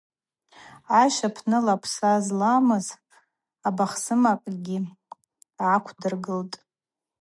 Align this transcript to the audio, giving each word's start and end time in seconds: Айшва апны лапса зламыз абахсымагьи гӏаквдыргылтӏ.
Айшва 0.99 1.27
апны 1.31 1.57
лапса 1.65 2.11
зламыз 2.25 2.87
абахсымагьи 3.67 4.77
гӏаквдыргылтӏ. 5.57 6.57